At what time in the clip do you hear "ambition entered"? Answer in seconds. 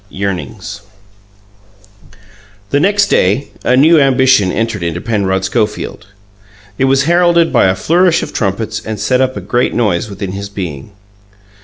3.99-4.81